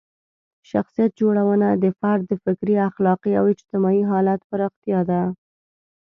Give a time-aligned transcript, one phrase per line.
[0.69, 5.21] شخصیت جوړونه د فرد د فکري، اخلاقي او اجتماعي حالت پراختیا ده.